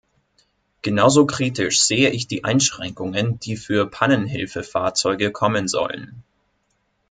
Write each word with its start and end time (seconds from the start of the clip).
Genauso 0.81 1.27
kritisch 1.27 1.79
sehe 1.81 2.09
ich 2.09 2.25
die 2.25 2.43
Einschränkungen, 2.43 3.39
die 3.39 3.55
für 3.55 3.85
Pannenhilfefahrzeuge 3.87 5.29
kommen 5.31 5.67
sollen. 5.67 6.23